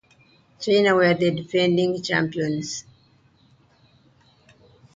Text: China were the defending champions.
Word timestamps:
China 0.59 0.95
were 0.95 1.13
the 1.13 1.29
defending 1.29 2.01
champions. 2.01 2.85